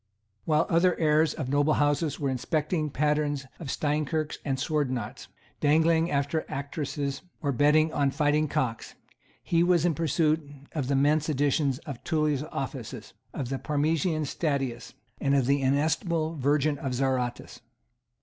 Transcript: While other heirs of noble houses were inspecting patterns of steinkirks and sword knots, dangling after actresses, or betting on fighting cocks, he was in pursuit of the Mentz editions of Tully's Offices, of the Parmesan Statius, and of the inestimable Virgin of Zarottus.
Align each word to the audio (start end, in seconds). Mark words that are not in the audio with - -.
While 0.45 0.65
other 0.67 0.99
heirs 0.99 1.35
of 1.35 1.47
noble 1.47 1.73
houses 1.75 2.19
were 2.19 2.31
inspecting 2.31 2.89
patterns 2.89 3.45
of 3.59 3.69
steinkirks 3.69 4.39
and 4.43 4.59
sword 4.59 4.89
knots, 4.89 5.27
dangling 5.59 6.09
after 6.09 6.43
actresses, 6.49 7.21
or 7.39 7.51
betting 7.51 7.93
on 7.93 8.09
fighting 8.09 8.47
cocks, 8.47 8.95
he 9.43 9.61
was 9.61 9.85
in 9.85 9.93
pursuit 9.93 10.41
of 10.71 10.87
the 10.87 10.95
Mentz 10.95 11.29
editions 11.29 11.77
of 11.85 12.03
Tully's 12.03 12.41
Offices, 12.45 13.13
of 13.31 13.49
the 13.49 13.59
Parmesan 13.59 14.25
Statius, 14.25 14.95
and 15.19 15.35
of 15.35 15.45
the 15.45 15.61
inestimable 15.61 16.33
Virgin 16.35 16.79
of 16.79 16.95
Zarottus. 16.95 17.61